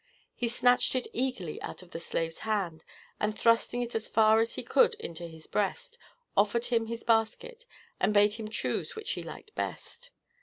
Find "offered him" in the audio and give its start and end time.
6.35-6.87